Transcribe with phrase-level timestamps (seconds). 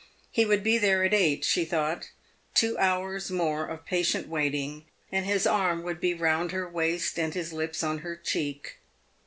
[0.31, 2.09] He would be there at eight, she thought.
[2.55, 7.35] Two hours more of patient waiting, and his arm would be round her waist, and
[7.35, 8.77] his lips on her cheek.